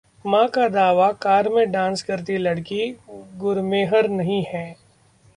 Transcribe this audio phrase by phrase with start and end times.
[0.25, 2.89] मां का दावा, कार में डांस करती लड़की
[3.37, 4.65] गुरमेहर नहीं है